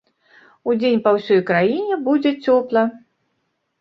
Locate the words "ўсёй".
1.17-1.41